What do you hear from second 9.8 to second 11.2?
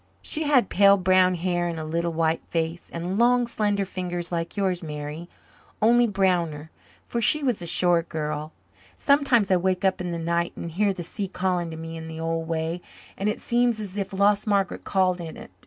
up in the night and hear the